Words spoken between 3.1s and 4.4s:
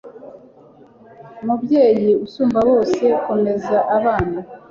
komeza abana